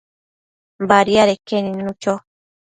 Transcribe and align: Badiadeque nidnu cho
Badiadeque 0.89 1.55
nidnu 1.61 1.91
cho 2.01 2.13